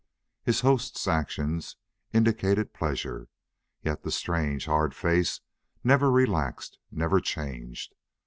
[0.41, 1.75] His host's actions
[2.11, 3.27] indicated pleasure,
[3.83, 5.41] yet the strange, hard face
[5.83, 7.93] never relaxed, never changed.